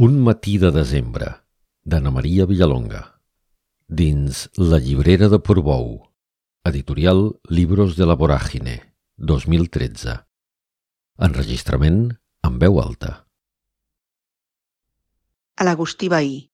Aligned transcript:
Un 0.00 0.14
matí 0.24 0.54
de 0.56 0.70
desembre, 0.72 1.26
d'Anna 1.84 2.08
Maria 2.10 2.46
Villalonga. 2.48 3.00
Dins 3.86 4.38
La 4.56 4.78
llibrera 4.80 5.28
de 5.28 5.36
Portbou. 5.44 5.90
Editorial 6.70 7.20
Libros 7.50 7.98
de 7.98 8.06
la 8.08 8.16
Vorágine, 8.16 8.94
2013. 9.18 10.14
Enregistrament 11.28 12.00
en 12.48 12.56
veu 12.64 12.80
alta. 12.80 13.12
A 15.60 15.68
l'Agustí 15.68 16.08
Bahí, 16.08 16.48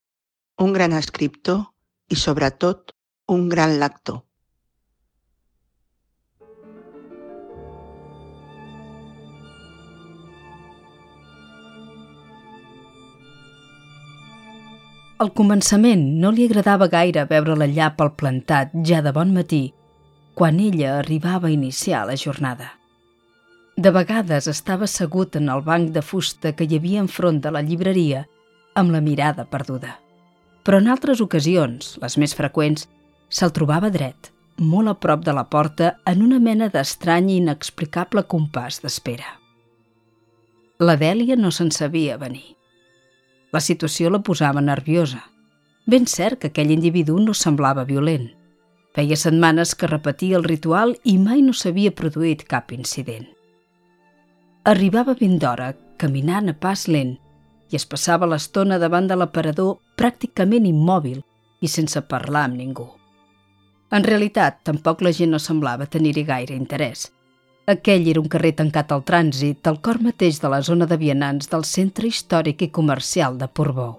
un 0.59 0.75
gran 0.75 0.99
escriptor 0.99 1.69
i, 2.11 2.19
sobretot, 2.19 2.97
un 3.31 3.47
gran 3.49 3.79
lector. 3.79 4.25
Al 15.17 15.31
començament 15.33 16.03
no 16.21 16.29
li 16.29 16.45
agradava 16.45 16.91
gaire 16.93 17.23
veure 17.31 17.55
la 17.57 17.67
llap 17.71 18.03
al 18.05 18.11
plantat 18.21 18.75
ja 18.85 18.99
de 19.01 19.13
bon 19.17 19.31
matí, 19.33 19.71
quan 20.37 20.59
ella 20.61 20.99
arribava 20.99 21.49
a 21.49 21.53
iniciar 21.55 22.03
la 22.05 22.17
jornada. 22.21 22.75
De 23.77 23.93
vegades 23.93 24.49
estava 24.53 24.85
assegut 24.85 25.39
en 25.41 25.49
el 25.49 25.63
banc 25.65 25.89
de 25.95 26.03
fusta 26.05 26.53
que 26.53 26.67
hi 26.69 26.77
havia 26.77 27.01
enfront 27.01 27.41
de 27.41 27.53
la 27.53 27.63
llibreria, 27.65 28.27
amb 28.75 28.93
la 28.93 29.01
mirada 29.01 29.47
perduda. 29.49 29.95
Però 30.65 30.83
en 30.83 30.91
altres 30.93 31.23
ocasions, 31.25 31.95
les 32.03 32.19
més 32.21 32.37
freqüents, 32.37 32.85
se'l 33.29 33.55
trobava 33.57 33.89
dret, 33.89 34.33
molt 34.59 34.93
a 34.93 34.97
prop 35.01 35.25
de 35.25 35.33
la 35.33 35.47
porta, 35.49 35.95
en 36.05 36.25
una 36.29 36.41
mena 36.41 36.69
d'estrany 36.69 37.31
i 37.33 37.39
inexplicable 37.41 38.27
compàs 38.29 38.83
d'espera. 38.85 39.33
La 40.81 41.01
Dèlia 41.01 41.41
no 41.41 41.49
se'n 41.49 41.73
sabia 41.73 42.21
venir. 42.21 42.56
La 43.57 43.63
situació 43.65 44.11
la 44.13 44.19
posava 44.21 44.61
nerviosa. 44.61 45.23
Ben 45.93 46.05
cert 46.13 46.41
que 46.41 46.49
aquell 46.51 46.73
individu 46.75 47.15
no 47.27 47.33
semblava 47.33 47.87
violent. 47.89 48.27
Feia 48.97 49.17
setmanes 49.17 49.73
que 49.81 49.89
repetia 49.89 50.37
el 50.37 50.45
ritual 50.45 50.93
i 51.13 51.15
mai 51.23 51.41
no 51.47 51.55
s'havia 51.57 51.95
produït 52.01 52.45
cap 52.51 52.75
incident. 52.77 53.25
Arribava 54.73 55.15
ben 55.23 55.39
d'hora, 55.41 55.71
caminant 55.97 56.53
a 56.53 56.57
pas 56.67 56.85
lent, 56.93 57.17
i 57.73 57.81
es 57.81 57.89
passava 57.89 58.29
l'estona 58.29 58.81
davant 58.83 59.09
de 59.09 59.17
l'aparador 59.17 59.79
pràcticament 59.97 60.69
immòbil 60.69 61.23
i 61.65 61.73
sense 61.79 62.03
parlar 62.13 62.45
amb 62.51 62.61
ningú. 62.61 62.91
En 63.97 64.05
realitat, 64.05 64.61
tampoc 64.69 65.01
la 65.01 65.17
gent 65.17 65.33
no 65.33 65.41
semblava 65.41 65.89
tenir-hi 65.97 66.29
gaire 66.29 66.59
interès– 66.61 67.09
aquell 67.67 68.07
era 68.09 68.21
un 68.23 68.29
carrer 68.31 68.53
tancat 68.61 68.93
al 68.95 69.03
trànsit 69.03 69.67
al 69.67 69.81
cor 69.83 69.99
mateix 70.03 70.39
de 70.43 70.51
la 70.53 70.61
zona 70.63 70.87
de 70.87 70.97
vianants 71.01 71.51
del 71.51 71.65
centre 71.67 72.07
històric 72.07 72.63
i 72.63 72.69
comercial 72.71 73.39
de 73.39 73.49
Portbou. 73.49 73.97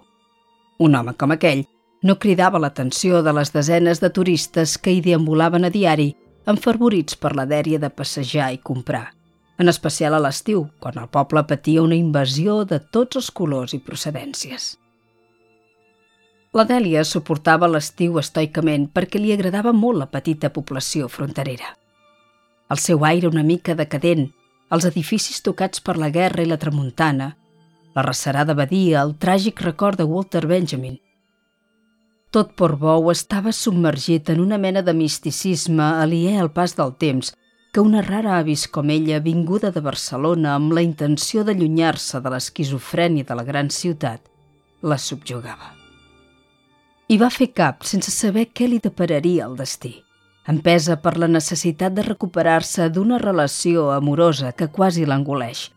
Un 0.80 0.96
home 0.96 1.14
com 1.20 1.34
aquell 1.36 1.66
no 2.04 2.16
cridava 2.24 2.62
l'atenció 2.64 3.20
de 3.26 3.34
les 3.36 3.52
desenes 3.52 4.00
de 4.00 4.10
turistes 4.14 4.78
que 4.78 4.94
hi 4.94 5.02
deambulaven 5.04 5.68
a 5.68 5.72
diari, 5.74 6.14
enfervorits 6.48 7.18
per 7.20 7.34
la 7.36 7.44
dèria 7.46 7.80
de 7.80 7.90
passejar 7.92 8.54
i 8.56 8.60
comprar, 8.70 9.10
en 9.60 9.68
especial 9.68 10.16
a 10.16 10.22
l'estiu, 10.24 10.70
quan 10.80 11.00
el 11.02 11.10
poble 11.12 11.44
patia 11.50 11.84
una 11.84 11.98
invasió 11.98 12.62
de 12.64 12.80
tots 12.80 13.20
els 13.20 13.32
colors 13.32 13.74
i 13.76 13.82
procedències. 13.84 14.78
La 16.56 16.64
Dèlia 16.64 17.04
suportava 17.04 17.68
l'estiu 17.68 18.16
estoicament 18.22 18.88
perquè 18.94 19.20
li 19.20 19.34
agradava 19.36 19.76
molt 19.76 20.00
la 20.00 20.08
petita 20.08 20.54
població 20.56 21.12
fronterera 21.12 21.76
el 22.70 22.80
seu 22.84 23.06
aire 23.06 23.28
una 23.28 23.44
mica 23.44 23.76
decadent, 23.76 24.28
els 24.72 24.86
edificis 24.90 25.40
tocats 25.44 25.80
per 25.80 25.96
la 25.98 26.10
guerra 26.12 26.44
i 26.44 26.50
la 26.50 26.60
tramuntana, 26.60 27.32
la 27.96 28.04
recerada 28.04 28.54
badia, 28.58 29.02
el 29.02 29.16
tràgic 29.16 29.62
record 29.64 30.02
de 30.02 30.06
Walter 30.06 30.44
Benjamin. 30.48 30.98
Tot 32.32 32.52
Portbou 32.60 33.08
estava 33.12 33.54
submergit 33.56 34.30
en 34.30 34.42
una 34.44 34.58
mena 34.60 34.84
de 34.84 34.94
misticisme 34.94 35.86
aliè 36.04 36.36
al 36.38 36.52
pas 36.52 36.76
del 36.76 36.92
temps 37.00 37.32
que 37.72 37.82
una 37.82 38.02
rara 38.04 38.36
avis 38.42 38.66
com 38.68 38.90
ella, 38.90 39.22
vinguda 39.24 39.72
de 39.72 39.82
Barcelona 39.86 40.56
amb 40.58 40.74
la 40.76 40.84
intenció 40.84 41.46
d'allunyar-se 41.48 42.20
de 42.20 42.34
l'esquizofrènia 42.34 43.28
de 43.28 43.38
la 43.38 43.46
gran 43.48 43.72
ciutat, 43.72 44.22
la 44.82 44.98
subjugava. 44.98 45.72
I 47.08 47.16
va 47.18 47.32
fer 47.32 47.54
cap 47.56 47.88
sense 47.88 48.12
saber 48.12 48.50
què 48.52 48.68
li 48.68 48.82
depararia 48.84 49.48
el 49.48 49.56
destí 49.56 49.96
empesa 50.48 50.96
per 51.04 51.18
la 51.20 51.28
necessitat 51.28 51.94
de 51.94 52.06
recuperar-se 52.08 52.88
d'una 52.90 53.20
relació 53.20 53.90
amorosa 53.92 54.54
que 54.56 54.70
quasi 54.72 55.06
l'engoleix, 55.06 55.68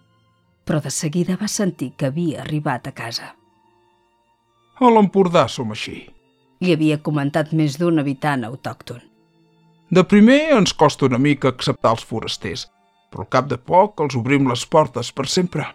però 0.65 0.81
de 0.81 0.91
seguida 0.95 1.37
va 1.41 1.49
sentir 1.49 1.93
que 1.97 2.07
havia 2.07 2.43
arribat 2.45 2.87
a 2.87 2.95
casa. 2.95 3.35
A 4.81 4.89
l'Empordà 4.89 5.49
som 5.49 5.75
així. 5.75 6.07
Li 6.61 6.73
havia 6.73 7.01
comentat 7.03 7.51
més 7.53 7.79
d'un 7.81 7.99
habitant 7.99 8.45
autòcton. 8.47 9.01
De 9.91 10.05
primer 10.07 10.39
ens 10.55 10.73
costa 10.73 11.09
una 11.09 11.19
mica 11.19 11.51
acceptar 11.51 11.97
els 11.97 12.05
forasters, 12.07 12.69
però 13.11 13.25
al 13.27 13.31
cap 13.35 13.49
de 13.51 13.59
poc 13.59 14.01
els 14.05 14.15
obrim 14.15 14.47
les 14.49 14.63
portes 14.65 15.11
per 15.11 15.27
sempre. 15.27 15.67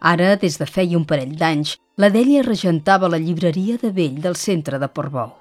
Ara, 0.00 0.36
des 0.40 0.56
de 0.56 0.66
feia 0.66 0.96
un 0.96 1.04
parell 1.04 1.34
d'anys, 1.36 1.74
la 1.98 2.08
Dèlia 2.14 2.46
regentava 2.46 3.10
la 3.10 3.18
llibreria 3.18 3.76
de 3.82 3.90
vell 3.92 4.22
del 4.24 4.38
centre 4.38 4.78
de 4.78 4.88
Portbou. 4.88 5.34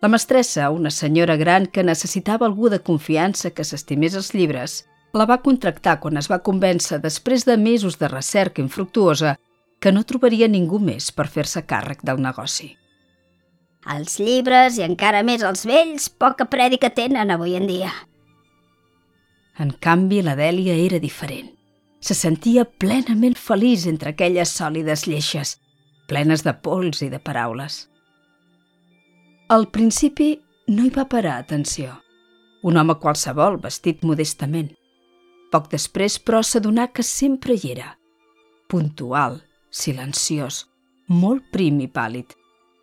La 0.00 0.08
mestressa, 0.08 0.70
una 0.70 0.90
senyora 0.90 1.34
gran 1.36 1.66
que 1.66 1.82
necessitava 1.82 2.46
algú 2.46 2.68
de 2.70 2.78
confiança 2.78 3.50
que 3.50 3.64
s'estimés 3.66 4.14
els 4.14 4.30
llibres, 4.34 4.84
la 5.12 5.26
va 5.26 5.40
contractar 5.42 5.98
quan 5.98 6.20
es 6.20 6.28
va 6.30 6.42
convèncer, 6.46 7.00
després 7.02 7.44
de 7.48 7.56
mesos 7.58 7.98
de 7.98 8.08
recerca 8.12 8.62
infructuosa, 8.62 9.34
que 9.80 9.90
no 9.92 10.04
trobaria 10.04 10.48
ningú 10.48 10.78
més 10.78 11.10
per 11.10 11.26
fer-se 11.26 11.64
càrrec 11.66 12.04
del 12.06 12.22
negoci. 12.22 12.76
Els 13.90 14.18
llibres, 14.20 14.78
i 14.78 14.84
encara 14.86 15.24
més 15.26 15.42
els 15.42 15.64
vells, 15.66 16.08
poca 16.08 16.46
prèdica 16.46 16.90
tenen 16.94 17.30
avui 17.34 17.56
en 17.58 17.66
dia. 17.66 17.90
En 19.58 19.72
canvi, 19.72 20.22
la 20.22 20.36
Dèlia 20.38 20.76
era 20.78 21.02
diferent. 21.02 21.50
Se 21.98 22.14
sentia 22.14 22.62
plenament 22.64 23.34
feliç 23.34 23.88
entre 23.90 24.12
aquelles 24.14 24.52
sòlides 24.54 25.08
lleixes, 25.10 25.56
plenes 26.06 26.44
de 26.46 26.54
pols 26.54 27.02
i 27.02 27.08
de 27.10 27.18
paraules. 27.18 27.88
Al 29.48 29.70
principi 29.72 30.34
no 30.68 30.82
hi 30.84 30.90
va 30.92 31.06
parar 31.08 31.38
atenció. 31.40 31.94
Un 32.68 32.76
home 32.76 32.98
qualsevol, 33.00 33.54
vestit 33.62 34.02
modestament. 34.04 34.66
Poc 35.48 35.70
després, 35.72 36.18
però, 36.20 36.42
s'adonà 36.44 36.84
que 36.92 37.04
sempre 37.10 37.56
hi 37.56 37.70
era. 37.72 37.94
Puntual, 38.68 39.38
silenciós, 39.72 40.66
molt 41.08 41.48
prim 41.56 41.80
i 41.80 41.88
pàl·lid, 41.88 42.36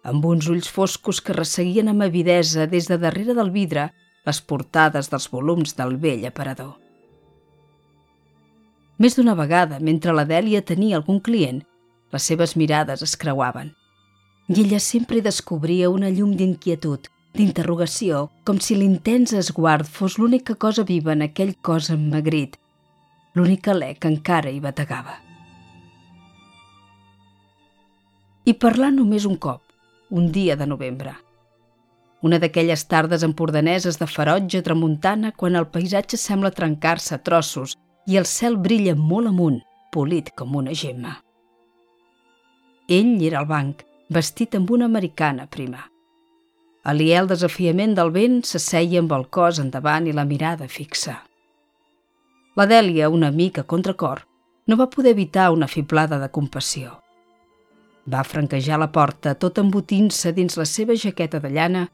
amb 0.09 0.25
uns 0.25 0.49
ulls 0.49 0.71
foscos 0.79 1.21
que 1.21 1.37
resseguien 1.37 1.93
amb 1.93 2.07
avidesa 2.07 2.65
des 2.73 2.89
de 2.89 2.97
darrere 2.97 3.37
del 3.37 3.53
vidre 3.53 3.91
les 4.25 4.41
portades 4.41 5.13
dels 5.13 5.29
volums 5.29 5.77
del 5.77 5.99
vell 6.01 6.25
aparador. 6.25 6.73
Més 8.97 9.21
d'una 9.21 9.37
vegada, 9.37 9.77
mentre 9.77 10.17
la 10.17 10.25
Dèlia 10.25 10.65
tenia 10.65 10.97
algun 10.97 11.21
client, 11.21 11.61
les 12.09 12.31
seves 12.33 12.57
mirades 12.57 13.05
es 13.05 13.19
creuaven– 13.21 13.75
i 14.47 14.61
ella 14.61 14.79
sempre 14.79 15.21
descobria 15.21 15.89
una 15.89 16.09
llum 16.13 16.35
d'inquietud, 16.37 17.07
d'interrogació, 17.35 18.29
com 18.45 18.59
si 18.61 18.77
l'intens 18.77 19.33
esguard 19.33 19.87
fos 19.89 20.19
l'única 20.19 20.55
cosa 20.55 20.85
viva 20.85 21.13
en 21.13 21.25
aquell 21.25 21.55
cos 21.61 21.89
emmagrit, 21.89 22.59
l'únic 23.35 23.67
alè 23.67 23.95
que 23.99 24.11
encara 24.11 24.53
hi 24.53 24.61
bategava. 24.63 25.17
I 28.45 28.53
parlar 28.61 28.91
només 28.93 29.25
un 29.25 29.39
cop, 29.41 29.63
un 30.11 30.29
dia 30.31 30.55
de 30.55 30.67
novembre. 30.69 31.15
Una 32.21 32.37
d'aquelles 32.39 32.85
tardes 32.89 33.25
empordaneses 33.25 33.97
de 33.99 34.07
ferotge 34.07 34.61
tramuntana 34.61 35.31
quan 35.33 35.57
el 35.57 35.67
paisatge 35.73 36.17
sembla 36.17 36.53
trencar-se 36.53 37.17
a 37.17 37.21
trossos 37.25 37.75
i 38.05 38.17
el 38.21 38.29
cel 38.29 38.55
brilla 38.57 38.95
molt 38.95 39.33
amunt, 39.33 39.59
polit 39.91 40.31
com 40.37 40.55
una 40.55 40.73
gemma. 40.77 41.17
Ell 42.87 43.17
era 43.25 43.41
al 43.41 43.49
banc, 43.49 43.81
vestit 44.09 44.55
amb 44.55 44.69
una 44.71 44.85
americana 44.85 45.47
prima. 45.47 45.81
Aliè 46.85 47.17
el 47.17 47.27
desafiament 47.27 47.95
del 47.97 48.11
vent 48.13 48.43
s'asseia 48.45 49.01
amb 49.01 49.13
el 49.17 49.25
cos 49.33 49.59
endavant 49.59 50.05
i 50.05 50.13
la 50.13 50.25
mirada 50.25 50.67
fixa. 50.69 51.23
La 52.55 52.67
Dèlia, 52.69 53.09
una 53.09 53.31
mica 53.31 53.63
contracor, 53.63 54.21
no 54.67 54.77
va 54.77 54.89
poder 54.89 55.11
evitar 55.11 55.49
una 55.51 55.67
fiblada 55.67 56.19
de 56.19 56.29
compassió. 56.29 57.01
Va 58.05 58.23
franquejar 58.23 58.77
la 58.79 58.91
porta 58.93 59.33
tot 59.33 59.57
embotint-se 59.57 60.31
dins 60.31 60.57
la 60.57 60.65
seva 60.69 60.93
jaqueta 60.93 61.41
de 61.41 61.49
llana 61.49 61.87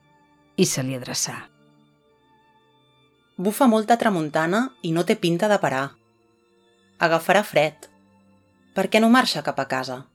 i 0.58 0.68
se 0.68 0.84
li 0.84 0.96
adreçà. 0.96 1.38
Bufa 3.38 3.66
molta 3.68 3.98
tramuntana 3.98 4.68
i 4.84 4.92
no 4.92 5.06
té 5.08 5.16
pinta 5.16 5.48
de 5.48 5.58
parar. 5.58 5.96
Agafarà 7.00 7.42
fred. 7.48 7.88
Per 8.76 8.90
què 8.92 9.00
no 9.00 9.10
marxa 9.10 9.42
cap 9.42 9.58
a 9.60 9.66
casa? 9.72 10.11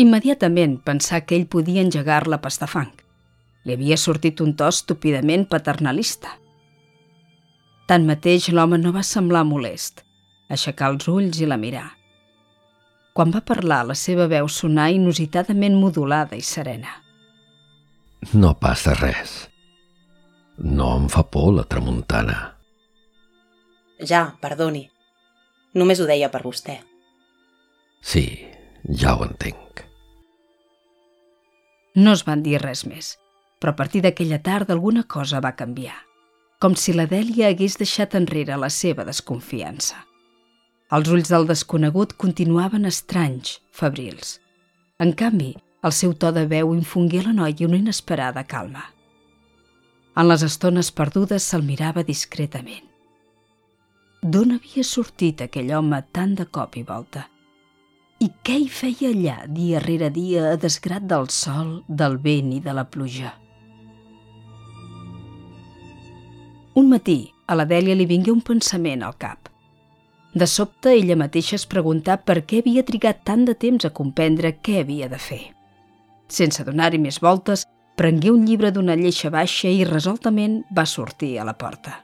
Immediatament 0.00 0.78
pensà 0.86 1.20
que 1.26 1.36
ell 1.36 1.48
podia 1.50 1.82
engegar-la 1.84 2.38
a 2.38 2.42
pastafang. 2.44 2.92
Li 3.66 3.74
havia 3.76 3.98
sortit 4.00 4.40
un 4.40 4.54
to 4.56 4.68
estúpidament 4.72 5.44
paternalista. 5.50 6.32
Tanmateix, 7.90 8.48
l'home 8.54 8.78
no 8.80 8.94
va 8.96 9.02
semblar 9.04 9.42
molest. 9.44 10.04
Aixecar 10.48 10.92
els 10.94 11.08
ulls 11.10 11.40
i 11.42 11.48
la 11.50 11.58
mirar. 11.60 11.90
Quan 13.12 13.34
va 13.34 13.42
parlar, 13.44 13.82
la 13.90 13.96
seva 13.98 14.28
veu 14.30 14.48
sonà 14.48 14.88
inusitadament 14.94 15.76
modulada 15.76 16.38
i 16.38 16.44
serena. 16.46 16.96
No 18.32 18.54
passa 18.62 18.94
res. 18.96 19.50
No 20.56 20.94
em 20.96 21.08
fa 21.12 21.26
por 21.26 21.52
la 21.58 21.64
tramuntana. 21.64 22.38
Ja, 24.00 24.30
perdoni. 24.40 24.86
Només 25.76 26.00
ho 26.00 26.08
deia 26.08 26.30
per 26.32 26.44
vostè. 26.46 26.78
Sí, 28.00 28.24
ja 28.88 29.16
ho 29.16 29.26
entenc. 29.26 29.69
No 32.00 32.12
es 32.16 32.22
van 32.24 32.42
dir 32.44 32.60
res 32.62 32.86
més, 32.88 33.14
però 33.60 33.74
a 33.74 33.78
partir 33.78 34.00
d'aquella 34.04 34.38
tarda 34.46 34.72
alguna 34.76 35.02
cosa 35.14 35.40
va 35.44 35.56
canviar, 35.56 35.96
com 36.62 36.76
si 36.82 36.94
la 36.96 37.04
Dèlia 37.10 37.50
hagués 37.50 37.76
deixat 37.80 38.14
enrere 38.16 38.56
la 38.56 38.70
seva 38.72 39.04
desconfiança. 39.08 39.98
Els 40.96 41.10
ulls 41.12 41.32
del 41.32 41.44
desconegut 41.50 42.14
continuaven 42.24 42.88
estranys, 42.88 43.58
febrils. 43.80 44.38
En 44.98 45.12
canvi, 45.18 45.50
el 45.84 45.92
seu 45.96 46.14
to 46.22 46.30
de 46.36 46.46
veu 46.48 46.72
infongué 46.76 47.20
a 47.20 47.26
la 47.28 47.34
noia 47.36 47.68
una 47.68 47.78
inesperada 47.82 48.46
calma. 48.54 48.86
En 50.16 50.28
les 50.28 50.42
estones 50.46 50.90
perdudes 50.92 51.44
se'l 51.52 51.66
mirava 51.68 52.06
discretament. 52.06 52.86
D'on 54.20 54.56
havia 54.56 54.84
sortit 54.84 55.44
aquell 55.44 55.70
home 55.76 56.00
tan 56.16 56.34
de 56.40 56.48
cop 56.48 56.76
i 56.76 56.82
volta? 56.88 57.28
I 58.20 58.26
què 58.44 58.58
hi 58.60 58.66
feia 58.68 59.08
allà, 59.14 59.34
dia 59.48 59.78
rere 59.80 60.10
dia, 60.12 60.50
a 60.52 60.56
desgrat 60.60 61.06
del 61.08 61.30
sol, 61.32 61.78
del 61.88 62.18
vent 62.20 62.50
i 62.52 62.58
de 62.60 62.74
la 62.76 62.84
pluja? 62.84 63.30
Un 66.76 66.90
matí, 66.90 67.30
a 67.48 67.56
la 67.56 67.64
Dèlia 67.64 67.96
li 67.96 68.04
vingué 68.10 68.34
un 68.34 68.42
pensament 68.44 69.06
al 69.06 69.16
cap. 69.16 69.48
De 70.36 70.46
sobte, 70.46 70.92
ella 70.92 71.16
mateixa 71.16 71.56
es 71.56 71.64
preguntà 71.64 72.18
per 72.20 72.42
què 72.44 72.60
havia 72.60 72.84
trigat 72.84 73.24
tant 73.24 73.48
de 73.48 73.56
temps 73.56 73.88
a 73.88 73.94
comprendre 74.02 74.52
què 74.60 74.82
havia 74.84 75.08
de 75.08 75.18
fer. 75.18 75.40
Sense 76.28 76.68
donar-hi 76.68 77.00
més 77.00 77.22
voltes, 77.24 77.64
prengué 77.96 78.36
un 78.36 78.44
llibre 78.44 78.68
d'una 78.70 79.00
lleixa 79.00 79.32
baixa 79.32 79.72
i 79.72 79.88
resoltament 79.88 80.60
va 80.76 80.84
sortir 80.84 81.38
a 81.40 81.48
la 81.48 81.56
porta. 81.56 82.02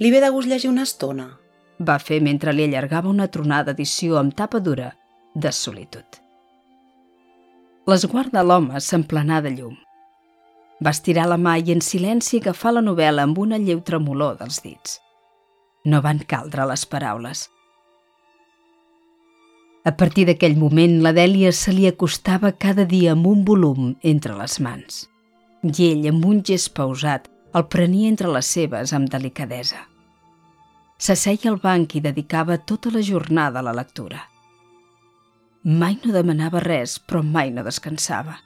Li 0.00 0.08
ve 0.10 0.24
de 0.24 0.32
gust 0.32 0.48
llegir 0.48 0.72
una 0.72 0.88
estona? 0.88 1.34
Va 1.78 1.98
fer 1.98 2.20
mentre 2.22 2.52
li 2.52 2.66
allargava 2.68 3.10
una 3.10 3.26
tronada 3.28 3.72
edició 3.74 4.18
amb 4.20 4.34
tapa 4.34 4.60
dura 4.60 4.92
de 5.34 5.50
solitud. 5.52 6.20
L'esguard 7.90 8.32
de 8.32 8.42
l'home 8.44 8.80
s'emplenà 8.80 9.40
de 9.44 9.50
llum. 9.56 9.74
Va 10.84 10.92
estirar 10.94 11.26
la 11.28 11.38
mà 11.38 11.56
i 11.58 11.72
en 11.74 11.82
silenci 11.82 12.38
agafar 12.40 12.74
la 12.76 12.82
novel·la 12.84 13.26
amb 13.26 13.38
una 13.38 13.58
lleu 13.58 13.82
tremolor 13.82 14.38
dels 14.38 14.62
dits. 14.64 15.00
No 15.84 16.00
van 16.00 16.22
caldre 16.28 16.64
les 16.70 16.86
paraules. 16.86 17.48
A 19.84 19.92
partir 19.92 20.24
d'aquell 20.24 20.56
moment, 20.56 21.02
la 21.04 21.12
Dèlia 21.12 21.52
se 21.52 21.74
li 21.76 21.84
acostava 21.86 22.54
cada 22.56 22.86
dia 22.88 23.12
amb 23.12 23.26
un 23.28 23.44
volum 23.44 23.92
entre 24.02 24.36
les 24.38 24.56
mans. 24.64 25.02
I 25.64 25.90
ell, 25.90 26.06
amb 26.08 26.24
un 26.24 26.40
gest 26.40 26.72
pausat, 26.76 27.28
el 27.52 27.66
prenia 27.68 28.08
entre 28.08 28.32
les 28.32 28.48
seves 28.56 28.94
amb 28.96 29.10
delicadesa. 29.12 29.84
S'asseia 30.98 31.50
al 31.50 31.60
banc 31.62 31.96
i 31.96 32.00
dedicava 32.00 32.58
tota 32.58 32.90
la 32.94 33.02
jornada 33.02 33.60
a 33.60 33.66
la 33.66 33.74
lectura. 33.74 34.20
Mai 35.64 35.98
no 36.04 36.12
demanava 36.12 36.60
res, 36.60 36.98
però 36.98 37.22
mai 37.22 37.50
no 37.50 37.64
descansava. 37.64 38.36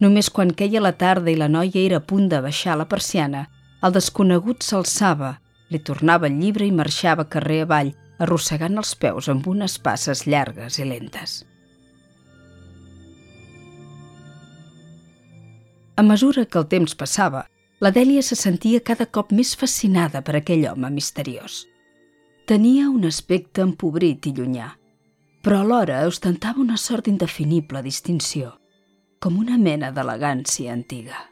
Només 0.00 0.30
quan 0.30 0.54
queia 0.54 0.80
la 0.80 0.94
tarda 0.94 1.30
i 1.30 1.36
la 1.36 1.48
noia 1.48 1.80
era 1.82 1.98
a 1.98 2.06
punt 2.12 2.28
de 2.30 2.40
baixar 2.40 2.78
la 2.78 2.88
persiana, 2.88 3.46
el 3.82 3.94
desconegut 3.94 4.64
s'alçava 4.66 5.36
li 5.68 5.78
tornava 5.78 6.28
el 6.28 6.38
llibre 6.40 6.66
i 6.66 6.72
marxava 6.72 7.28
carrer 7.28 7.62
avall, 7.64 7.92
arrossegant 8.18 8.80
els 8.80 8.94
peus 8.96 9.28
amb 9.28 9.46
unes 9.46 9.76
passes 9.78 10.24
llargues 10.26 10.78
i 10.78 10.86
lentes. 10.88 11.42
A 15.98 16.02
mesura 16.06 16.46
que 16.46 16.58
el 16.60 16.68
temps 16.72 16.94
passava, 16.94 17.44
la 17.80 17.92
Dèlia 17.94 18.22
se 18.26 18.34
sentia 18.34 18.80
cada 18.82 19.06
cop 19.06 19.30
més 19.30 19.54
fascinada 19.54 20.22
per 20.26 20.34
aquell 20.38 20.66
home 20.66 20.90
misteriós. 20.90 21.62
Tenia 22.48 22.88
un 22.90 23.06
aspecte 23.06 23.62
empobrit 23.62 24.26
i 24.26 24.32
llunyà, 24.34 24.72
però 25.44 25.60
alhora 25.62 26.00
ostentava 26.08 26.60
una 26.60 26.76
sort 26.76 27.06
indefinible 27.06 27.82
distinció, 27.84 28.56
com 29.22 29.38
una 29.38 29.58
mena 29.58 29.92
d'elegància 29.94 30.72
antiga. 30.72 31.22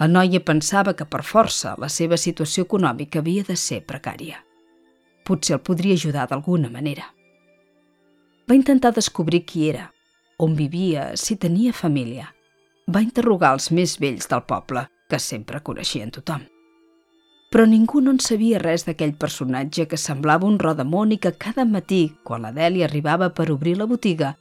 La 0.00 0.08
noia 0.08 0.40
pensava 0.44 0.92
que 0.98 1.06
per 1.06 1.22
força 1.22 1.76
la 1.78 1.88
seva 1.88 2.18
situació 2.18 2.66
econòmica 2.66 3.20
havia 3.22 3.44
de 3.48 3.56
ser 3.56 3.82
precària. 3.88 4.42
Potser 5.24 5.56
el 5.56 5.64
podria 5.64 5.94
ajudar 5.94 6.26
d'alguna 6.28 6.68
manera. 6.68 7.06
Va 8.48 8.58
intentar 8.58 8.92
descobrir 8.92 9.44
qui 9.46 9.68
era, 9.70 9.92
on 10.38 10.56
vivia, 10.58 11.12
si 11.16 11.36
tenia 11.36 11.72
família. 11.72 12.32
Va 12.90 13.00
interrogar 13.00 13.52
els 13.54 13.70
més 13.70 13.94
vells 14.02 14.26
del 14.28 14.42
poble, 14.42 14.88
que 15.12 15.20
sempre 15.20 15.60
coneixien 15.60 16.10
tothom. 16.16 16.48
Però 17.52 17.68
ningú 17.68 18.00
no 18.00 18.16
en 18.16 18.20
sabia 18.24 18.60
res 18.62 18.86
d'aquell 18.88 19.12
personatge 19.20 19.84
que 19.86 20.00
semblava 20.00 20.48
un 20.48 20.56
rodamont 20.58 21.12
i 21.12 21.20
que 21.20 21.36
cada 21.36 21.68
matí, 21.68 22.06
quan 22.24 22.48
la 22.48 22.54
Dèlia 22.56 22.88
arribava 22.88 23.28
per 23.36 23.50
obrir 23.52 23.76
la 23.76 23.86
botiga, 23.90 24.38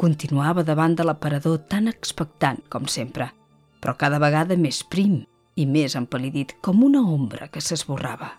continuava 0.00 0.64
davant 0.64 0.96
de 0.96 1.04
l'aparador 1.04 1.66
tan 1.68 1.92
expectant 1.92 2.64
com 2.72 2.88
sempre– 2.88 3.34
però 3.80 3.94
cada 3.96 4.18
vegada 4.22 4.58
més 4.58 4.82
prim 4.82 5.22
i 5.58 5.66
més 5.66 5.96
empalidit, 5.98 6.54
com 6.62 6.84
una 6.84 7.02
ombra 7.02 7.48
que 7.50 7.62
s'esborrava. 7.62 8.30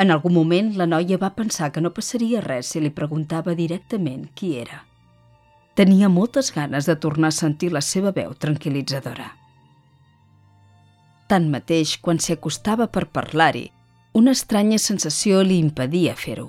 En 0.00 0.10
algun 0.14 0.32
moment, 0.32 0.70
la 0.78 0.86
noia 0.86 1.18
va 1.20 1.34
pensar 1.36 1.70
que 1.72 1.82
no 1.82 1.92
passaria 1.92 2.40
res 2.44 2.70
si 2.72 2.80
li 2.80 2.92
preguntava 2.94 3.56
directament 3.58 4.30
qui 4.34 4.54
era. 4.56 4.84
Tenia 5.76 6.08
moltes 6.08 6.52
ganes 6.54 6.86
de 6.88 6.96
tornar 6.96 7.30
a 7.30 7.36
sentir 7.36 7.70
la 7.72 7.82
seva 7.84 8.12
veu 8.16 8.32
tranquil·litzadora. 8.34 9.28
Tanmateix, 11.30 11.96
quan 12.02 12.18
s'hi 12.18 12.34
acostava 12.34 12.88
per 12.90 13.06
parlar-hi, 13.14 13.68
una 14.18 14.34
estranya 14.34 14.78
sensació 14.82 15.44
li 15.46 15.60
impedia 15.62 16.16
fer-ho. 16.18 16.48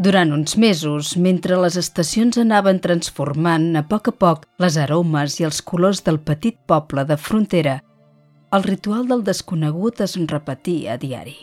Durant 0.00 0.30
uns 0.32 0.54
mesos, 0.56 1.16
mentre 1.20 1.58
les 1.60 1.76
estacions 1.76 2.38
anaven 2.40 2.78
transformant 2.80 3.74
a 3.76 3.82
poc 3.84 4.08
a 4.08 4.14
poc 4.24 4.46
les 4.62 4.78
aromes 4.80 5.34
i 5.40 5.44
els 5.48 5.58
colors 5.60 6.00
del 6.06 6.20
petit 6.24 6.56
poble 6.70 7.04
de 7.04 7.18
frontera, 7.20 7.74
el 8.56 8.64
ritual 8.64 9.04
del 9.10 9.20
desconegut 9.26 10.00
es 10.00 10.16
repetia 10.30 10.94
a 10.94 11.00
diari. 11.02 11.36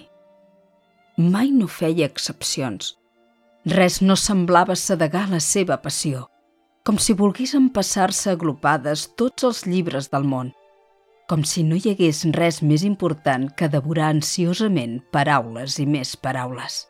Mai 1.18 1.51
no 1.51 1.68
feia 1.68 2.07
excepcions. 2.10 2.95
Res 3.78 4.02
no 4.02 4.16
semblava 4.16 4.76
sedegar 4.76 5.28
la 5.30 5.40
seva 5.44 5.78
passió, 5.83 6.26
com 6.88 6.97
si 6.97 7.14
volgués 7.14 7.54
empassar-se 7.54 8.31
agrupades 8.31 9.06
tots 9.19 9.44
els 9.44 9.66
llibres 9.68 10.09
del 10.09 10.23
món, 10.23 10.54
com 11.28 11.44
si 11.44 11.64
no 11.68 11.76
hi 11.76 11.92
hagués 11.92 12.24
res 12.36 12.62
més 12.64 12.84
important 12.88 13.50
que 13.60 13.68
devorar 13.72 14.14
ansiosament 14.14 15.02
paraules 15.12 15.76
i 15.84 15.86
més 15.86 16.16
paraules. 16.16 16.86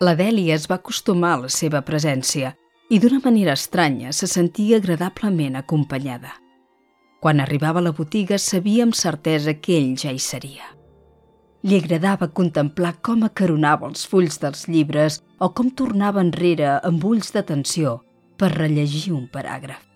La 0.00 0.16
Dèlia 0.18 0.56
es 0.56 0.66
va 0.66 0.80
acostumar 0.80 1.34
a 1.36 1.40
la 1.44 1.50
seva 1.52 1.82
presència 1.86 2.54
i 2.90 2.98
d'una 2.98 3.20
manera 3.22 3.54
estranya 3.54 4.14
se 4.16 4.26
sentia 4.26 4.80
agradablement 4.80 5.58
acompanyada. 5.60 6.32
Quan 7.20 7.38
arribava 7.40 7.78
a 7.78 7.84
la 7.84 7.92
botiga 7.92 8.38
sabia 8.38 8.86
amb 8.86 8.96
certesa 8.96 9.54
que 9.60 9.76
ell 9.76 9.92
ja 10.02 10.10
hi 10.10 10.22
seria. 10.24 10.70
Li 11.62 11.76
agradava 11.76 12.30
contemplar 12.32 12.94
com 13.04 13.22
acaronava 13.28 13.86
els 13.90 14.06
fulls 14.08 14.40
dels 14.40 14.64
llibres 14.72 15.20
o 15.38 15.50
com 15.52 15.68
tornava 15.70 16.24
enrere 16.24 16.78
amb 16.80 17.04
ulls 17.04 17.30
d'atenció 17.36 17.98
per 18.40 18.54
rellegir 18.56 19.12
un 19.12 19.28
paràgraf. 19.28 19.89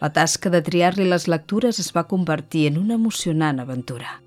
La 0.00 0.10
tasca 0.12 0.50
de 0.52 0.60
triar-li 0.60 1.06
les 1.08 1.24
lectures 1.28 1.78
es 1.80 1.88
va 1.96 2.04
convertir 2.08 2.66
en 2.68 2.76
una 2.78 2.98
emocionant 3.00 3.60
aventura. 3.62 4.20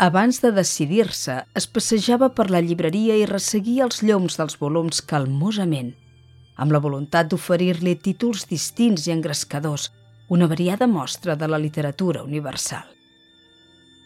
Abans 0.00 0.40
de 0.40 0.50
decidir-se, 0.52 1.36
es 1.56 1.66
passejava 1.68 2.30
per 2.36 2.50
la 2.50 2.60
llibreria 2.64 3.16
i 3.16 3.26
resseguia 3.28 3.84
els 3.86 4.02
lloms 4.02 4.36
dels 4.40 4.58
volums 4.60 5.00
calmosament, 5.00 5.94
amb 6.60 6.72
la 6.72 6.80
voluntat 6.80 7.30
d'oferir-li 7.30 7.96
títols 8.04 8.46
distints 8.48 9.06
i 9.08 9.14
engrescadors, 9.16 9.90
una 10.28 10.46
variada 10.46 10.86
mostra 10.86 11.36
de 11.36 11.48
la 11.48 11.58
literatura 11.58 12.22
universal. 12.22 12.84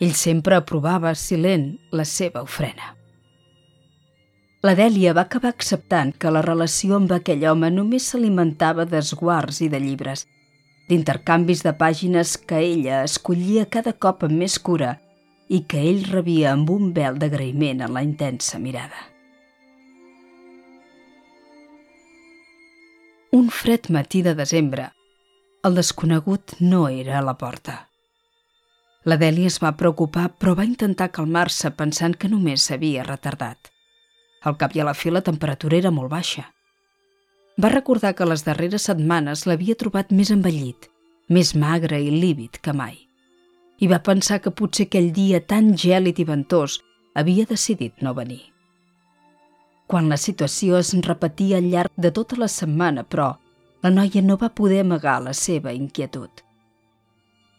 Ell 0.00 0.14
sempre 0.18 0.58
aprovava 0.58 1.14
silent 1.14 1.72
la 1.90 2.06
seva 2.06 2.42
ofrena. 2.42 2.94
La 4.64 4.74
Dèlia 4.78 5.12
va 5.12 5.26
acabar 5.26 5.50
acceptant 5.52 6.14
que 6.18 6.30
la 6.32 6.42
relació 6.42 6.96
amb 6.96 7.10
aquell 7.12 7.42
home 7.50 7.68
només 7.70 8.06
s'alimentava 8.08 8.86
d'esguards 8.88 9.60
i 9.60 9.68
de 9.68 9.82
llibres, 9.82 10.24
d'intercanvis 10.88 11.62
de 11.64 11.72
pàgines 11.78 12.36
que 12.36 12.60
ella 12.60 13.02
escollia 13.04 13.64
cada 13.66 13.94
cop 13.96 14.26
amb 14.26 14.36
més 14.44 14.58
cura 14.58 14.98
i 15.48 15.64
que 15.68 15.80
ell 15.80 16.04
rebia 16.10 16.52
amb 16.52 16.70
un 16.70 16.92
vel 16.96 17.18
d'agraïment 17.20 17.82
en 17.84 17.94
la 17.94 18.02
intensa 18.04 18.58
mirada. 18.58 19.10
Un 23.34 23.50
fred 23.50 23.90
matí 23.90 24.22
de 24.22 24.36
desembre, 24.38 24.92
el 25.64 25.74
desconegut 25.74 26.54
no 26.60 26.86
era 26.88 27.18
a 27.18 27.24
la 27.24 27.34
porta. 27.40 27.88
La 29.04 29.16
Dèlia 29.20 29.50
es 29.50 29.58
va 29.60 29.74
preocupar, 29.76 30.30
però 30.38 30.54
va 30.56 30.64
intentar 30.64 31.10
calmar-se 31.12 31.72
pensant 31.76 32.14
que 32.16 32.30
només 32.30 32.68
s'havia 32.68 33.04
retardat. 33.04 33.72
Al 34.44 34.56
cap 34.60 34.76
i 34.76 34.80
a 34.80 34.86
la 34.88 34.94
fi 34.94 35.10
la 35.12 35.24
temperatura 35.24 35.76
era 35.76 35.90
molt 35.90 36.12
baixa. 36.12 36.53
Va 37.60 37.70
recordar 37.72 38.14
que 38.18 38.26
les 38.26 38.44
darreres 38.46 38.88
setmanes 38.90 39.44
l'havia 39.46 39.78
trobat 39.78 40.10
més 40.12 40.30
envellit, 40.34 40.88
més 41.28 41.54
magre 41.54 42.00
i 42.02 42.10
lívid 42.10 42.58
que 42.62 42.74
mai. 42.74 42.96
I 43.78 43.90
va 43.90 44.02
pensar 44.02 44.40
que 44.42 44.54
potser 44.54 44.88
aquell 44.88 45.12
dia 45.14 45.40
tan 45.40 45.74
gèlid 45.74 46.18
i 46.18 46.26
ventós 46.28 46.80
havia 47.14 47.46
decidit 47.50 48.02
no 48.02 48.14
venir. 48.14 48.42
Quan 49.86 50.08
la 50.08 50.18
situació 50.18 50.80
es 50.80 50.94
repetia 51.06 51.58
al 51.60 51.70
llarg 51.70 51.92
de 51.96 52.10
tota 52.10 52.40
la 52.40 52.48
setmana, 52.48 53.04
però, 53.04 53.34
la 53.82 53.92
noia 53.92 54.22
no 54.22 54.38
va 54.40 54.54
poder 54.54 54.80
amagar 54.80 55.20
la 55.22 55.34
seva 55.36 55.74
inquietud 55.76 56.44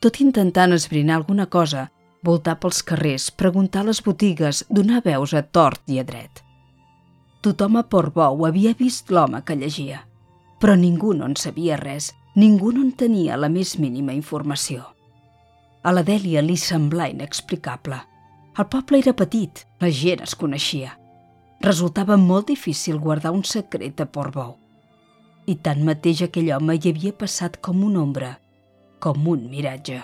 tot 0.05 0.19
intentant 0.21 0.73
esbrinar 0.75 1.15
alguna 1.17 1.47
cosa, 1.49 1.87
voltar 2.21 2.59
pels 2.61 2.83
carrers, 2.85 3.31
preguntar 3.33 3.81
a 3.81 3.87
les 3.87 4.03
botigues, 4.05 4.61
donar 4.69 5.01
veus 5.01 5.33
a 5.33 5.41
tort 5.41 5.81
i 5.89 5.97
a 5.97 6.03
dret. 6.05 6.44
Tothom 7.45 7.75
a 7.77 7.83
Portbou 7.85 8.47
havia 8.47 8.71
vist 8.73 9.11
l'home 9.13 9.37
que 9.45 9.53
llegia, 9.53 9.99
però 10.57 10.73
ningú 10.73 11.11
no 11.13 11.27
en 11.29 11.35
sabia 11.37 11.75
res, 11.77 12.07
ningú 12.33 12.71
no 12.73 12.81
en 12.81 12.89
tenia 12.97 13.37
la 13.37 13.51
més 13.53 13.75
mínima 13.77 14.15
informació. 14.17 14.87
A 15.85 15.93
la 15.93 16.01
Dèlia 16.07 16.41
li 16.41 16.55
semblà 16.57 17.05
inexplicable. 17.11 17.99
El 18.57 18.65
poble 18.73 19.03
era 19.03 19.13
petit, 19.13 19.61
la 19.77 19.91
gent 19.93 20.25
es 20.25 20.33
coneixia. 20.33 20.95
Resultava 21.61 22.17
molt 22.17 22.49
difícil 22.49 22.97
guardar 22.97 23.35
un 23.37 23.45
secret 23.45 24.01
a 24.01 24.09
Portbou. 24.09 24.55
I 25.45 25.59
tanmateix 25.61 26.25
aquell 26.25 26.49
home 26.57 26.79
hi 26.79 26.95
havia 26.95 27.13
passat 27.13 27.61
com 27.61 27.85
una 27.85 28.01
ombra, 28.07 28.39
com 28.97 29.21
un 29.37 29.45
miratge. 29.53 30.01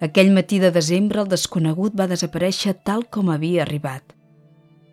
Aquell 0.00 0.32
matí 0.32 0.64
de 0.64 0.72
desembre 0.72 1.20
el 1.20 1.28
desconegut 1.28 1.92
va 1.92 2.08
desaparèixer 2.08 2.78
tal 2.88 3.04
com 3.04 3.28
havia 3.28 3.68
arribat. 3.68 4.16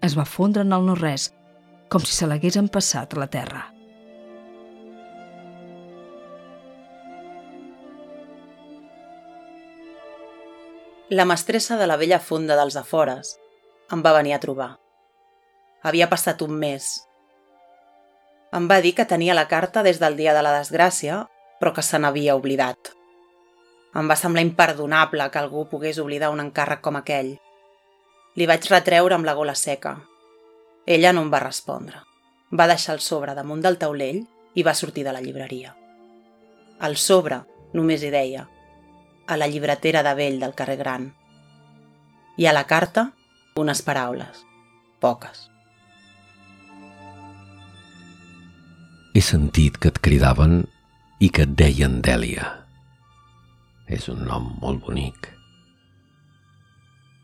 Es 0.02 0.18
va 0.18 0.26
fondre 0.26 0.64
en 0.66 0.74
el 0.74 0.88
no-res, 0.88 1.28
com 1.94 2.02
si 2.02 2.16
se 2.16 2.26
l'hagués 2.26 2.58
empassat 2.58 3.14
la 3.14 3.28
terra. 3.30 3.68
La 11.12 11.26
mestressa 11.26 11.78
de 11.78 11.86
la 11.86 12.00
vella 12.02 12.18
fonda 12.24 12.56
dels 12.58 12.80
afores 12.80 13.36
em 13.92 14.02
va 14.02 14.16
venir 14.16 14.34
a 14.34 14.40
trobar. 14.40 14.72
Havia 15.84 16.08
passat 16.10 16.42
un 16.42 16.56
mes. 16.56 16.88
Em 18.58 18.66
va 18.72 18.80
dir 18.82 18.96
que 18.96 19.06
tenia 19.06 19.36
la 19.38 19.50
carta 19.52 19.84
des 19.84 20.00
del 20.00 20.18
dia 20.18 20.34
de 20.34 20.42
la 20.42 20.56
desgràcia 20.58 21.26
però 21.62 21.76
que 21.76 21.86
se 21.86 22.00
n'havia 22.02 22.40
oblidat. 22.40 22.96
Em 23.94 24.08
va 24.10 24.18
semblar 24.18 24.42
imperdonable 24.48 25.30
que 25.30 25.40
algú 25.40 25.68
pogués 25.70 26.00
oblidar 26.02 26.32
un 26.34 26.42
encàrrec 26.42 26.82
com 26.82 26.98
aquell. 26.98 27.36
Li 28.40 28.48
vaig 28.48 28.68
retreure 28.72 29.18
amb 29.18 29.28
la 29.28 29.36
gola 29.36 29.56
seca. 29.56 29.98
Ella 30.86 31.12
no 31.12 31.26
em 31.26 31.32
va 31.34 31.44
respondre. 31.44 32.00
Va 32.52 32.68
deixar 32.68 32.96
el 32.96 33.04
sobre 33.04 33.36
damunt 33.36 33.62
del 33.64 33.78
taulell 33.80 34.24
i 34.56 34.64
va 34.64 34.76
sortir 34.76 35.04
de 35.04 35.14
la 35.16 35.22
llibreria. 35.24 35.76
Al 36.80 36.98
sobre 36.98 37.42
només 37.74 38.04
hi 38.04 38.12
deia 38.12 38.48
a 39.28 39.38
la 39.38 39.48
llibretera 39.48 40.04
de 40.04 40.14
vell 40.16 40.40
del 40.40 40.56
carrer 40.56 40.78
Gran. 40.80 41.12
I 42.38 42.48
a 42.48 42.54
la 42.54 42.66
carta, 42.68 43.12
unes 43.56 43.82
paraules. 43.82 44.44
Poques. 45.00 45.48
He 49.14 49.22
sentit 49.24 49.78
que 49.78 49.92
et 49.92 50.00
cridaven 50.00 50.64
i 51.20 51.30
que 51.30 51.44
et 51.48 51.56
deien 51.60 52.00
Dèlia. 52.04 52.48
És 53.88 54.08
un 54.12 54.24
nom 54.28 54.54
molt 54.64 54.84
bonic. 54.88 55.32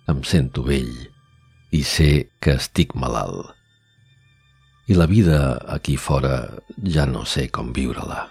Em 0.07 0.23
sento 0.23 0.63
vell 0.63 0.93
i 1.75 1.83
sé 1.83 2.09
que 2.39 2.55
estic 2.55 2.95
malalt. 2.95 3.53
I 4.87 4.95
la 4.95 5.07
vida 5.11 5.57
aquí 5.67 5.97
fora 5.99 6.61
ja 6.95 7.05
no 7.05 7.25
sé 7.27 7.49
com 7.51 7.73
viure-la. 7.75 8.21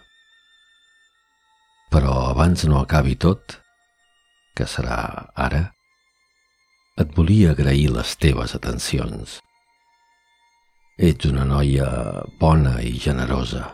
Però 1.92 2.14
abans 2.32 2.64
no 2.64 2.80
acabi 2.80 3.14
tot, 3.20 3.58
que 4.56 4.64
serà 4.64 5.28
ara, 5.36 5.62
et 6.96 7.12
volia 7.16 7.52
agrair 7.52 7.90
les 7.92 8.16
teves 8.16 8.56
atencions. 8.56 9.40
Ets 10.96 11.28
una 11.28 11.44
noia 11.44 11.90
bona 12.40 12.78
i 12.80 12.96
generosa 12.96 13.66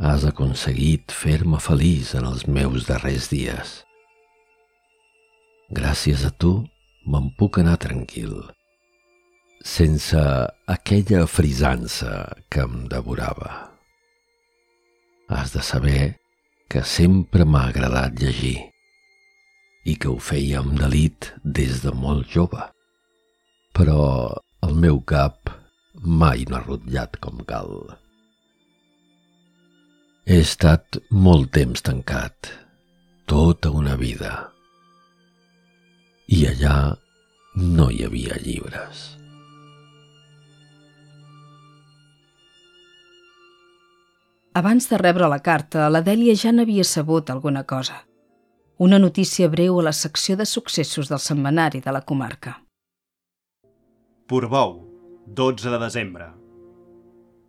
Has 0.00 0.22
aconseguit 0.24 1.12
fer-me 1.12 1.58
feliç 1.60 2.14
en 2.16 2.24
els 2.24 2.46
meus 2.48 2.86
darrers 2.88 3.26
dies. 3.28 3.72
Gràcies 5.70 6.24
a 6.26 6.32
tu 6.34 6.64
me'n 7.06 7.28
puc 7.38 7.60
anar 7.60 7.76
tranquil, 7.78 8.32
sense 9.62 10.18
aquella 10.74 11.28
frisança 11.30 12.24
que 12.50 12.64
em 12.66 12.88
devorava. 12.90 13.52
Has 15.30 15.54
de 15.54 15.62
saber 15.62 16.16
que 16.66 16.82
sempre 16.82 17.46
m'ha 17.46 17.68
agradat 17.70 18.18
llegir 18.18 18.58
i 19.86 19.94
que 19.94 20.10
ho 20.10 20.18
feia 20.18 20.58
amb 20.58 20.74
delit 20.82 21.30
des 21.44 21.84
de 21.86 21.94
molt 21.94 22.26
jove. 22.34 22.66
Però 23.70 24.02
el 24.66 24.74
meu 24.74 24.98
cap 25.06 25.54
mai 26.02 26.46
no 26.50 26.58
ha 26.58 26.66
rotllat 26.66 27.18
com 27.22 27.46
cal. 27.46 27.74
He 30.26 30.42
estat 30.42 30.98
molt 31.10 31.54
temps 31.54 31.86
tancat, 31.86 32.56
tota 33.30 33.70
una 33.70 33.94
vida. 33.94 34.50
I 36.30 36.44
allà 36.46 36.74
no 37.58 37.88
hi 37.90 38.04
havia 38.06 38.36
llibres. 38.38 39.00
Abans 44.54 44.86
de 44.92 45.00
rebre 45.02 45.26
la 45.26 45.40
carta, 45.42 45.88
la 45.90 46.04
Dèlia 46.06 46.36
ja 46.38 46.54
n'havia 46.54 46.86
sabut 46.86 47.34
alguna 47.34 47.64
cosa. 47.66 48.04
Una 48.78 49.02
notícia 49.02 49.50
breu 49.50 49.80
a 49.80 49.88
la 49.88 49.92
secció 49.92 50.38
de 50.38 50.46
successos 50.46 51.10
del 51.10 51.18
setmanari 51.18 51.82
de 51.82 51.98
la 51.98 52.06
comarca. 52.06 52.60
Portbou, 54.30 54.84
12 55.26 55.66
de 55.74 55.78
desembre. 55.82 56.32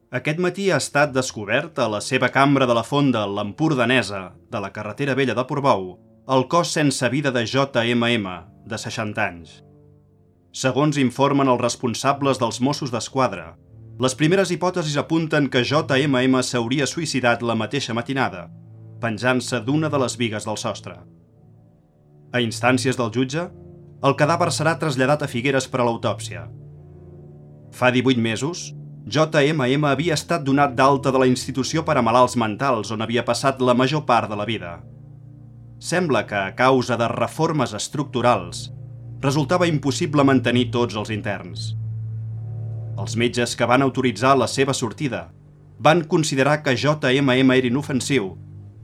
Aquest 0.10 0.42
matí 0.42 0.72
ha 0.72 0.82
estat 0.82 1.14
descobert 1.14 1.78
a 1.78 1.86
la 1.88 2.02
seva 2.02 2.34
cambra 2.34 2.66
de 2.66 2.74
la 2.74 2.84
fonda, 2.84 3.28
l'Empordanesa, 3.30 4.32
de 4.50 4.60
la 4.60 4.74
carretera 4.74 5.14
vella 5.14 5.38
de 5.38 5.46
Portbou, 5.46 5.94
el 6.30 6.48
cos 6.48 6.70
sense 6.72 7.10
vida 7.10 7.32
de 7.32 7.46
JMM, 7.46 8.28
de 8.66 8.78
60 8.78 9.24
anys. 9.26 9.64
Segons 10.54 11.00
informen 11.02 11.50
els 11.50 11.62
responsables 11.62 12.38
dels 12.38 12.60
Mossos 12.62 12.92
d'Esquadra, 12.94 13.56
les 14.02 14.14
primeres 14.16 14.52
hipòtesis 14.54 15.00
apunten 15.02 15.50
que 15.50 15.64
JMM 15.66 16.38
s'hauria 16.46 16.86
suïcidat 16.86 17.42
la 17.42 17.56
mateixa 17.58 17.96
matinada, 17.98 18.50
penjant-se 19.02 19.64
d'una 19.66 19.90
de 19.90 19.98
les 19.98 20.18
vigues 20.18 20.46
del 20.46 20.62
sostre. 20.62 21.00
A 22.32 22.40
instàncies 22.40 22.98
del 22.98 23.10
jutge, 23.10 23.48
el 24.06 24.16
cadàver 24.16 24.52
serà 24.54 24.78
traslladat 24.78 25.26
a 25.26 25.30
Figueres 25.30 25.68
per 25.68 25.82
a 25.82 25.90
l'autòpsia. 25.90 26.46
Fa 27.74 27.90
18 27.90 28.22
mesos, 28.22 28.70
JMM 29.10 29.90
havia 29.90 30.14
estat 30.14 30.46
donat 30.46 30.78
d'alta 30.78 31.10
de 31.10 31.18
la 31.18 31.28
institució 31.28 31.82
per 31.84 31.98
a 31.98 32.06
malalts 32.06 32.38
mentals 32.38 32.94
on 32.94 33.02
havia 33.02 33.26
passat 33.26 33.62
la 33.62 33.74
major 33.74 34.06
part 34.06 34.30
de 34.30 34.38
la 34.38 34.46
vida. 34.46 34.78
Sembla 35.82 36.28
que, 36.30 36.38
a 36.38 36.54
causa 36.54 36.94
de 36.94 37.08
reformes 37.10 37.72
estructurals, 37.74 38.68
resultava 39.24 39.66
impossible 39.66 40.22
mantenir 40.22 40.68
tots 40.76 40.94
els 40.94 41.10
interns. 41.10 41.72
Els 43.02 43.16
metges 43.18 43.56
que 43.58 43.66
van 43.66 43.82
autoritzar 43.82 44.36
la 44.38 44.46
seva 44.46 44.76
sortida 44.78 45.24
van 45.82 46.04
considerar 46.06 46.60
que 46.62 46.76
JMM 46.78 47.58
era 47.58 47.72
inofensiu 47.72 48.30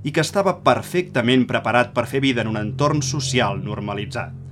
i 0.01 0.09
que 0.09 0.25
estava 0.25 0.55
perfectament 0.65 1.45
preparat 1.45 1.93
per 1.93 2.07
fer 2.09 2.23
vida 2.25 2.41
en 2.41 2.49
un 2.55 2.57
entorn 2.63 3.05
social 3.05 3.61
normalitzat. 3.61 4.46